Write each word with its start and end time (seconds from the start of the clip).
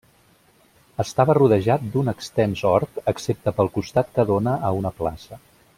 Estava 1.03 1.35
rodejat 1.37 1.85
d'un 1.97 2.09
extens 2.15 2.65
hort 2.71 2.99
excepte 3.13 3.57
pel 3.61 3.73
costat 3.79 4.11
que 4.17 4.27
dóna 4.33 4.57
a 4.71 4.77
una 4.83 4.95
plaça. 5.03 5.41